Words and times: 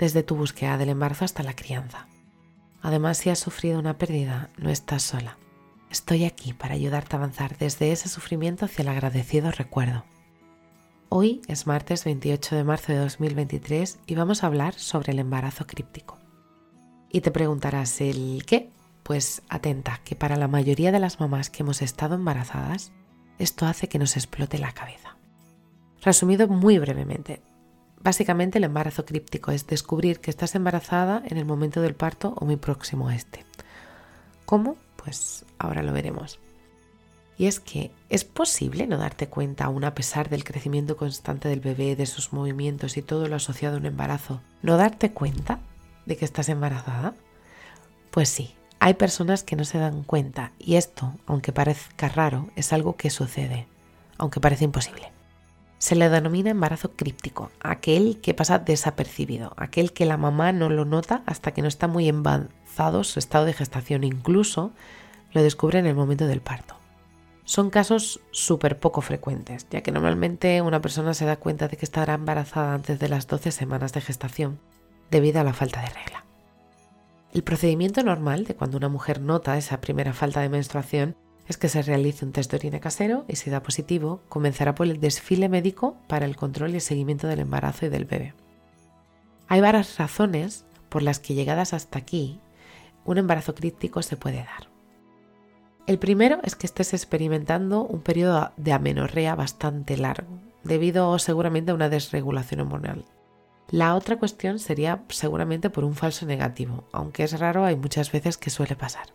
desde 0.00 0.22
tu 0.22 0.34
búsqueda 0.34 0.78
del 0.78 0.88
embarazo 0.88 1.26
hasta 1.26 1.42
la 1.42 1.54
crianza. 1.54 2.08
Además, 2.80 3.18
si 3.18 3.28
has 3.28 3.38
sufrido 3.38 3.78
una 3.78 3.98
pérdida, 3.98 4.48
no 4.56 4.70
estás 4.70 5.02
sola. 5.02 5.36
Estoy 5.90 6.24
aquí 6.24 6.54
para 6.54 6.74
ayudarte 6.74 7.14
a 7.14 7.18
avanzar 7.18 7.58
desde 7.58 7.92
ese 7.92 8.08
sufrimiento 8.08 8.64
hacia 8.64 8.82
el 8.82 8.88
agradecido 8.88 9.50
recuerdo. 9.50 10.04
Hoy 11.10 11.42
es 11.48 11.66
martes 11.66 12.06
28 12.06 12.56
de 12.56 12.64
marzo 12.64 12.92
de 12.92 12.98
2023 12.98 13.98
y 14.06 14.14
vamos 14.14 14.42
a 14.42 14.46
hablar 14.46 14.72
sobre 14.72 15.12
el 15.12 15.18
embarazo 15.18 15.66
críptico. 15.66 16.16
Y 17.12 17.20
te 17.20 17.30
preguntarás 17.30 18.00
el 18.00 18.44
qué? 18.46 18.70
Pues 19.02 19.42
atenta, 19.50 20.00
que 20.04 20.16
para 20.16 20.36
la 20.36 20.48
mayoría 20.48 20.92
de 20.92 21.00
las 21.00 21.20
mamás 21.20 21.50
que 21.50 21.62
hemos 21.62 21.82
estado 21.82 22.14
embarazadas, 22.14 22.92
esto 23.38 23.66
hace 23.66 23.88
que 23.88 23.98
nos 23.98 24.16
explote 24.16 24.56
la 24.56 24.72
cabeza. 24.72 25.16
Resumido 26.00 26.48
muy 26.48 26.78
brevemente, 26.78 27.42
Básicamente 28.02 28.58
el 28.58 28.64
embarazo 28.64 29.04
críptico 29.04 29.52
es 29.52 29.66
descubrir 29.66 30.20
que 30.20 30.30
estás 30.30 30.54
embarazada 30.54 31.22
en 31.26 31.36
el 31.36 31.44
momento 31.44 31.82
del 31.82 31.94
parto 31.94 32.34
o 32.36 32.46
muy 32.46 32.56
próximo 32.56 33.08
a 33.08 33.14
este. 33.14 33.44
¿Cómo? 34.46 34.76
Pues 34.96 35.44
ahora 35.58 35.82
lo 35.82 35.92
veremos. 35.92 36.38
Y 37.36 37.46
es 37.46 37.60
que 37.60 37.90
es 38.08 38.24
posible 38.24 38.86
no 38.86 38.98
darte 38.98 39.28
cuenta 39.28 39.64
aún 39.64 39.84
a 39.84 39.94
pesar 39.94 40.28
del 40.28 40.44
crecimiento 40.44 40.96
constante 40.96 41.48
del 41.48 41.60
bebé, 41.60 41.94
de 41.94 42.06
sus 42.06 42.32
movimientos 42.32 42.96
y 42.96 43.02
todo 43.02 43.28
lo 43.28 43.36
asociado 43.36 43.76
a 43.76 43.80
un 43.80 43.86
embarazo, 43.86 44.40
no 44.62 44.76
darte 44.76 45.12
cuenta 45.12 45.60
de 46.06 46.16
que 46.16 46.24
estás 46.24 46.48
embarazada. 46.48 47.14
Pues 48.10 48.28
sí, 48.28 48.54
hay 48.78 48.94
personas 48.94 49.42
que 49.42 49.56
no 49.56 49.64
se 49.64 49.78
dan 49.78 50.04
cuenta 50.04 50.52
y 50.58 50.76
esto, 50.76 51.14
aunque 51.26 51.52
parezca 51.52 52.08
raro, 52.08 52.48
es 52.56 52.72
algo 52.72 52.96
que 52.96 53.10
sucede, 53.10 53.66
aunque 54.18 54.40
parece 54.40 54.64
imposible. 54.64 55.12
Se 55.80 55.94
le 55.94 56.10
denomina 56.10 56.50
embarazo 56.50 56.92
críptico, 56.92 57.50
aquel 57.58 58.20
que 58.20 58.34
pasa 58.34 58.58
desapercibido, 58.58 59.54
aquel 59.56 59.94
que 59.94 60.04
la 60.04 60.18
mamá 60.18 60.52
no 60.52 60.68
lo 60.68 60.84
nota 60.84 61.22
hasta 61.24 61.52
que 61.52 61.62
no 61.62 61.68
está 61.68 61.88
muy 61.88 62.06
avanzado 62.06 63.02
su 63.02 63.18
estado 63.18 63.46
de 63.46 63.54
gestación, 63.54 64.04
incluso 64.04 64.72
lo 65.32 65.42
descubre 65.42 65.78
en 65.78 65.86
el 65.86 65.94
momento 65.94 66.26
del 66.26 66.42
parto. 66.42 66.76
Son 67.44 67.70
casos 67.70 68.20
súper 68.30 68.78
poco 68.78 69.00
frecuentes, 69.00 69.66
ya 69.70 69.80
que 69.80 69.90
normalmente 69.90 70.60
una 70.60 70.82
persona 70.82 71.14
se 71.14 71.24
da 71.24 71.36
cuenta 71.36 71.66
de 71.66 71.78
que 71.78 71.86
estará 71.86 72.12
embarazada 72.12 72.74
antes 72.74 72.98
de 72.98 73.08
las 73.08 73.26
12 73.26 73.50
semanas 73.50 73.94
de 73.94 74.02
gestación, 74.02 74.60
debido 75.10 75.40
a 75.40 75.44
la 75.44 75.54
falta 75.54 75.80
de 75.80 75.88
regla. 75.88 76.26
El 77.32 77.42
procedimiento 77.42 78.02
normal 78.02 78.44
de 78.44 78.54
cuando 78.54 78.76
una 78.76 78.90
mujer 78.90 79.22
nota 79.22 79.56
esa 79.56 79.80
primera 79.80 80.12
falta 80.12 80.42
de 80.42 80.50
menstruación 80.50 81.16
es 81.50 81.58
que 81.58 81.68
se 81.68 81.82
realice 81.82 82.24
un 82.24 82.30
test 82.30 82.48
de 82.52 82.58
orina 82.58 82.78
casero 82.78 83.24
y 83.26 83.34
si 83.34 83.50
da 83.50 83.60
positivo, 83.60 84.20
comenzará 84.28 84.76
por 84.76 84.86
el 84.86 85.00
desfile 85.00 85.48
médico 85.48 85.96
para 86.06 86.24
el 86.24 86.36
control 86.36 86.70
y 86.70 86.74
el 86.76 86.80
seguimiento 86.80 87.26
del 87.26 87.40
embarazo 87.40 87.86
y 87.86 87.88
del 87.88 88.04
bebé. 88.04 88.34
Hay 89.48 89.60
varias 89.60 89.98
razones 89.98 90.64
por 90.88 91.02
las 91.02 91.18
que 91.18 91.34
llegadas 91.34 91.74
hasta 91.74 91.98
aquí, 91.98 92.38
un 93.04 93.18
embarazo 93.18 93.56
crítico 93.56 94.00
se 94.02 94.16
puede 94.16 94.36
dar. 94.36 94.68
El 95.88 95.98
primero 95.98 96.38
es 96.44 96.54
que 96.54 96.68
estés 96.68 96.94
experimentando 96.94 97.82
un 97.82 98.00
periodo 98.00 98.52
de 98.56 98.72
amenorrea 98.72 99.34
bastante 99.34 99.96
largo, 99.96 100.38
debido 100.62 101.18
seguramente 101.18 101.72
a 101.72 101.74
una 101.74 101.88
desregulación 101.88 102.60
hormonal. 102.60 103.04
La 103.70 103.96
otra 103.96 104.20
cuestión 104.20 104.60
sería 104.60 105.02
seguramente 105.08 105.68
por 105.68 105.82
un 105.82 105.96
falso 105.96 106.26
negativo, 106.26 106.84
aunque 106.92 107.24
es 107.24 107.36
raro, 107.40 107.64
hay 107.64 107.74
muchas 107.74 108.12
veces 108.12 108.36
que 108.36 108.50
suele 108.50 108.76
pasar. 108.76 109.08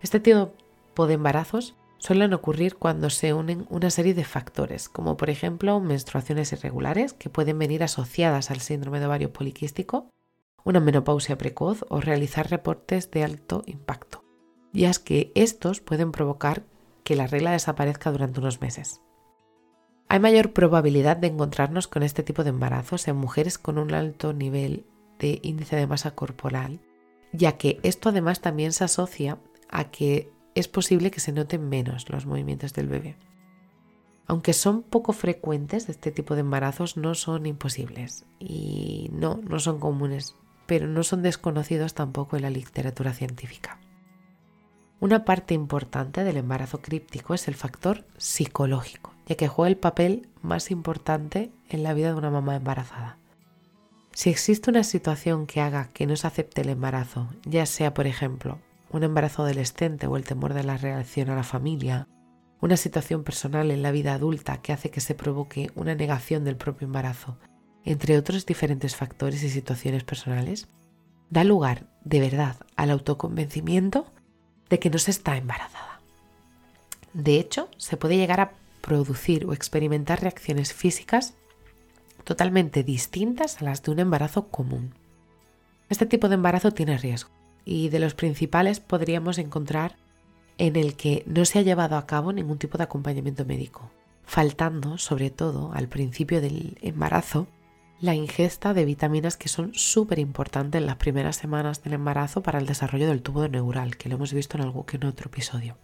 Este 0.00 0.20
tipo 0.20 0.52
de 0.96 1.14
embarazos 1.14 1.74
suelen 1.98 2.34
ocurrir 2.34 2.76
cuando 2.76 3.10
se 3.10 3.32
unen 3.32 3.66
una 3.70 3.90
serie 3.90 4.14
de 4.14 4.24
factores, 4.24 4.88
como 4.88 5.16
por 5.16 5.30
ejemplo 5.30 5.80
menstruaciones 5.80 6.52
irregulares 6.52 7.12
que 7.12 7.30
pueden 7.30 7.58
venir 7.58 7.82
asociadas 7.82 8.50
al 8.50 8.60
síndrome 8.60 9.00
de 9.00 9.06
ovario 9.06 9.32
poliquístico, 9.32 10.10
una 10.64 10.80
menopausia 10.80 11.38
precoz 11.38 11.84
o 11.88 12.00
realizar 12.00 12.50
reportes 12.50 13.10
de 13.10 13.24
alto 13.24 13.62
impacto, 13.66 14.24
ya 14.72 14.92
que 14.92 15.32
estos 15.34 15.80
pueden 15.80 16.12
provocar 16.12 16.64
que 17.04 17.16
la 17.16 17.26
regla 17.26 17.52
desaparezca 17.52 18.12
durante 18.12 18.40
unos 18.40 18.60
meses. 18.60 19.00
Hay 20.08 20.20
mayor 20.20 20.52
probabilidad 20.52 21.16
de 21.16 21.28
encontrarnos 21.28 21.88
con 21.88 22.02
este 22.02 22.22
tipo 22.22 22.44
de 22.44 22.50
embarazos 22.50 23.08
en 23.08 23.16
mujeres 23.16 23.58
con 23.58 23.78
un 23.78 23.94
alto 23.94 24.32
nivel 24.32 24.84
de 25.18 25.40
índice 25.42 25.76
de 25.76 25.86
masa 25.86 26.14
corporal, 26.14 26.80
ya 27.32 27.56
que 27.56 27.80
esto 27.82 28.10
además 28.10 28.40
también 28.40 28.72
se 28.72 28.84
asocia 28.84 29.38
a 29.70 29.84
que 29.84 30.30
es 30.54 30.68
posible 30.68 31.10
que 31.10 31.20
se 31.20 31.32
noten 31.32 31.68
menos 31.68 32.08
los 32.10 32.26
movimientos 32.26 32.72
del 32.72 32.88
bebé. 32.88 33.16
Aunque 34.26 34.52
son 34.52 34.82
poco 34.82 35.12
frecuentes, 35.12 35.88
este 35.88 36.10
tipo 36.10 36.34
de 36.34 36.40
embarazos 36.40 36.96
no 36.96 37.14
son 37.14 37.46
imposibles 37.46 38.24
y 38.38 39.10
no, 39.12 39.40
no 39.42 39.58
son 39.58 39.78
comunes, 39.78 40.36
pero 40.66 40.86
no 40.86 41.02
son 41.02 41.22
desconocidos 41.22 41.94
tampoco 41.94 42.36
en 42.36 42.42
la 42.42 42.50
literatura 42.50 43.12
científica. 43.12 43.78
Una 45.00 45.24
parte 45.24 45.54
importante 45.54 46.22
del 46.22 46.36
embarazo 46.36 46.80
críptico 46.80 47.34
es 47.34 47.48
el 47.48 47.56
factor 47.56 48.06
psicológico, 48.16 49.12
ya 49.26 49.34
que 49.34 49.48
juega 49.48 49.68
el 49.68 49.76
papel 49.76 50.28
más 50.42 50.70
importante 50.70 51.50
en 51.68 51.82
la 51.82 51.92
vida 51.92 52.12
de 52.12 52.18
una 52.18 52.30
mamá 52.30 52.54
embarazada. 52.54 53.18
Si 54.12 54.30
existe 54.30 54.70
una 54.70 54.84
situación 54.84 55.46
que 55.46 55.60
haga 55.60 55.88
que 55.92 56.06
no 56.06 56.14
se 56.14 56.26
acepte 56.26 56.60
el 56.60 56.68
embarazo, 56.68 57.28
ya 57.44 57.66
sea 57.66 57.94
por 57.94 58.06
ejemplo 58.06 58.58
un 58.92 59.02
embarazo 59.02 59.42
adolescente 59.42 60.06
o 60.06 60.16
el 60.16 60.24
temor 60.24 60.54
de 60.54 60.64
la 60.64 60.76
reacción 60.76 61.30
a 61.30 61.36
la 61.36 61.42
familia, 61.42 62.08
una 62.60 62.76
situación 62.76 63.24
personal 63.24 63.70
en 63.70 63.82
la 63.82 63.90
vida 63.90 64.14
adulta 64.14 64.60
que 64.62 64.72
hace 64.72 64.90
que 64.90 65.00
se 65.00 65.14
provoque 65.14 65.70
una 65.74 65.94
negación 65.94 66.44
del 66.44 66.56
propio 66.56 66.86
embarazo, 66.86 67.38
entre 67.84 68.16
otros 68.16 68.46
diferentes 68.46 68.94
factores 68.94 69.42
y 69.42 69.48
situaciones 69.48 70.04
personales, 70.04 70.68
da 71.30 71.42
lugar 71.42 71.86
de 72.04 72.20
verdad 72.20 72.56
al 72.76 72.90
autoconvencimiento 72.90 74.06
de 74.68 74.78
que 74.78 74.90
no 74.90 74.98
se 74.98 75.10
está 75.10 75.36
embarazada. 75.36 76.00
De 77.14 77.38
hecho, 77.38 77.68
se 77.78 77.96
puede 77.96 78.16
llegar 78.16 78.40
a 78.40 78.52
producir 78.80 79.46
o 79.46 79.52
experimentar 79.52 80.20
reacciones 80.20 80.72
físicas 80.72 81.34
totalmente 82.24 82.84
distintas 82.84 83.60
a 83.60 83.64
las 83.64 83.82
de 83.82 83.90
un 83.90 83.98
embarazo 83.98 84.48
común. 84.48 84.94
Este 85.88 86.06
tipo 86.06 86.28
de 86.28 86.36
embarazo 86.36 86.70
tiene 86.70 86.96
riesgo 86.96 87.41
y 87.64 87.88
de 87.88 87.98
los 87.98 88.14
principales 88.14 88.80
podríamos 88.80 89.38
encontrar 89.38 89.96
en 90.58 90.76
el 90.76 90.94
que 90.94 91.22
no 91.26 91.44
se 91.44 91.58
ha 91.58 91.62
llevado 91.62 91.96
a 91.96 92.06
cabo 92.06 92.32
ningún 92.32 92.58
tipo 92.58 92.78
de 92.78 92.84
acompañamiento 92.84 93.44
médico, 93.44 93.90
faltando 94.24 94.98
sobre 94.98 95.30
todo 95.30 95.72
al 95.74 95.88
principio 95.88 96.40
del 96.40 96.78
embarazo 96.82 97.46
la 98.00 98.14
ingesta 98.16 98.74
de 98.74 98.84
vitaminas 98.84 99.36
que 99.36 99.48
son 99.48 99.72
súper 99.74 100.18
importantes 100.18 100.80
en 100.80 100.86
las 100.86 100.96
primeras 100.96 101.36
semanas 101.36 101.84
del 101.84 101.92
embarazo 101.92 102.42
para 102.42 102.58
el 102.58 102.66
desarrollo 102.66 103.06
del 103.06 103.22
tubo 103.22 103.46
neural, 103.46 103.96
que 103.96 104.08
lo 104.08 104.16
hemos 104.16 104.32
visto 104.32 104.56
en 104.56 104.64
algún 104.64 104.82
que 104.82 104.96
en 104.96 105.06
otro 105.06 105.28
episodio. 105.28 105.76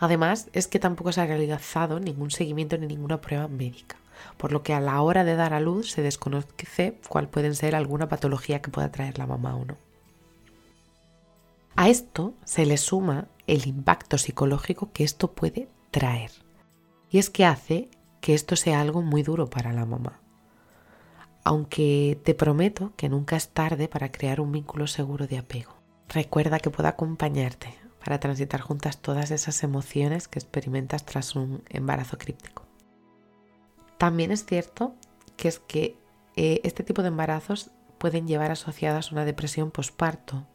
Además, 0.00 0.48
es 0.52 0.66
que 0.66 0.80
tampoco 0.80 1.12
se 1.12 1.20
ha 1.20 1.26
realizado 1.26 2.00
ningún 2.00 2.32
seguimiento 2.32 2.76
ni 2.78 2.88
ninguna 2.88 3.20
prueba 3.20 3.46
médica, 3.46 3.96
por 4.36 4.52
lo 4.52 4.64
que 4.64 4.74
a 4.74 4.80
la 4.80 5.00
hora 5.00 5.22
de 5.22 5.36
dar 5.36 5.54
a 5.54 5.60
luz 5.60 5.92
se 5.92 6.02
desconoce 6.02 6.98
cuál 7.08 7.28
puede 7.28 7.54
ser 7.54 7.76
alguna 7.76 8.08
patología 8.08 8.60
que 8.60 8.70
pueda 8.70 8.90
traer 8.90 9.18
la 9.18 9.26
mamá 9.26 9.54
o 9.54 9.64
no. 9.64 9.85
A 11.76 11.90
esto 11.90 12.32
se 12.44 12.64
le 12.64 12.78
suma 12.78 13.28
el 13.46 13.66
impacto 13.66 14.16
psicológico 14.16 14.92
que 14.92 15.04
esto 15.04 15.32
puede 15.32 15.68
traer. 15.90 16.30
Y 17.10 17.18
es 17.18 17.28
que 17.28 17.44
hace 17.44 17.90
que 18.22 18.32
esto 18.32 18.56
sea 18.56 18.80
algo 18.80 19.02
muy 19.02 19.22
duro 19.22 19.50
para 19.50 19.74
la 19.74 19.84
mamá. 19.84 20.20
Aunque 21.44 22.18
te 22.24 22.34
prometo 22.34 22.94
que 22.96 23.10
nunca 23.10 23.36
es 23.36 23.50
tarde 23.50 23.88
para 23.88 24.10
crear 24.10 24.40
un 24.40 24.52
vínculo 24.52 24.86
seguro 24.86 25.26
de 25.26 25.36
apego. 25.36 25.74
Recuerda 26.08 26.60
que 26.60 26.70
puedo 26.70 26.88
acompañarte 26.88 27.74
para 28.02 28.20
transitar 28.20 28.62
juntas 28.62 29.02
todas 29.02 29.30
esas 29.30 29.62
emociones 29.62 30.28
que 30.28 30.38
experimentas 30.38 31.04
tras 31.04 31.36
un 31.36 31.62
embarazo 31.68 32.16
críptico. 32.16 32.64
También 33.98 34.30
es 34.30 34.46
cierto 34.46 34.94
que 35.36 35.48
es 35.48 35.58
que 35.58 35.98
eh, 36.36 36.62
este 36.64 36.84
tipo 36.84 37.02
de 37.02 37.08
embarazos 37.08 37.70
pueden 37.98 38.26
llevar 38.26 38.50
asociadas 38.50 39.12
una 39.12 39.26
depresión 39.26 39.70
posparto 39.70 40.46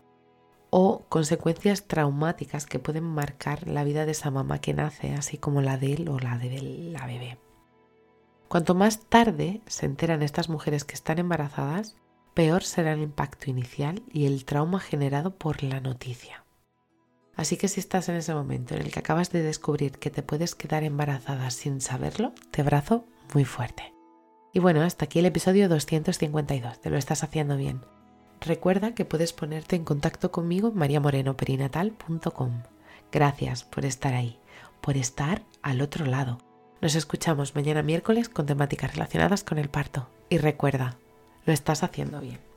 o 0.71 1.05
consecuencias 1.09 1.83
traumáticas 1.83 2.65
que 2.65 2.79
pueden 2.79 3.03
marcar 3.03 3.67
la 3.67 3.83
vida 3.83 4.05
de 4.05 4.13
esa 4.13 4.31
mamá 4.31 4.59
que 4.59 4.73
nace, 4.73 5.13
así 5.13 5.37
como 5.37 5.61
la 5.61 5.77
de 5.77 5.93
él 5.93 6.09
o 6.09 6.17
la 6.17 6.37
de 6.37 6.59
la 6.91 7.05
bebé. 7.05 7.37
Cuanto 8.47 8.73
más 8.73 9.01
tarde 9.01 9.61
se 9.67 9.85
enteran 9.85 10.23
estas 10.23 10.49
mujeres 10.49 10.83
que 10.83 10.95
están 10.95 11.19
embarazadas, 11.19 11.95
peor 12.33 12.63
será 12.63 12.93
el 12.93 13.01
impacto 13.01 13.49
inicial 13.49 14.01
y 14.11 14.25
el 14.25 14.45
trauma 14.45 14.79
generado 14.79 15.35
por 15.35 15.61
la 15.61 15.81
noticia. 15.81 16.45
Así 17.35 17.57
que 17.57 17.67
si 17.67 17.79
estás 17.79 18.07
en 18.09 18.15
ese 18.15 18.33
momento 18.33 18.75
en 18.75 18.81
el 18.81 18.91
que 18.91 18.99
acabas 18.99 19.31
de 19.31 19.43
descubrir 19.43 19.99
que 19.99 20.09
te 20.09 20.23
puedes 20.23 20.55
quedar 20.55 20.83
embarazada 20.83 21.49
sin 21.51 21.81
saberlo, 21.81 22.33
te 22.51 22.61
abrazo 22.61 23.05
muy 23.33 23.45
fuerte. 23.45 23.93
Y 24.53 24.59
bueno, 24.59 24.81
hasta 24.81 25.05
aquí 25.05 25.19
el 25.19 25.25
episodio 25.25 25.69
252, 25.69 26.79
te 26.81 26.89
lo 26.89 26.97
estás 26.97 27.23
haciendo 27.23 27.57
bien. 27.57 27.81
Recuerda 28.41 28.95
que 28.95 29.05
puedes 29.05 29.33
ponerte 29.33 29.75
en 29.75 29.85
contacto 29.85 30.31
conmigo 30.31 30.69
en 30.69 30.75
mariamorenoperinatal.com. 30.75 32.63
Gracias 33.11 33.63
por 33.63 33.85
estar 33.85 34.15
ahí, 34.15 34.39
por 34.81 34.97
estar 34.97 35.43
al 35.61 35.81
otro 35.81 36.07
lado. 36.07 36.39
Nos 36.81 36.95
escuchamos 36.95 37.53
mañana 37.53 37.83
miércoles 37.83 38.29
con 38.29 38.47
temáticas 38.47 38.93
relacionadas 38.93 39.43
con 39.43 39.59
el 39.59 39.69
parto. 39.69 40.09
Y 40.27 40.39
recuerda, 40.39 40.97
lo 41.45 41.53
estás 41.53 41.83
haciendo 41.83 42.19
bien. 42.19 42.50